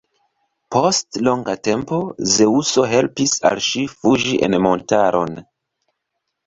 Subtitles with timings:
[0.75, 1.99] Post longa tempo
[2.37, 5.41] Zeŭso helpis al ŝi fuĝi en montaron.